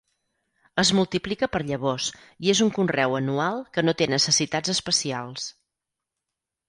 [0.83, 2.07] Es multiplica per llavors
[2.47, 5.47] i és un conreu anual que no té necessitats especials.